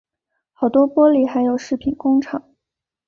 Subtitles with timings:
[0.51, 2.55] 好多玻璃还有饰品工厂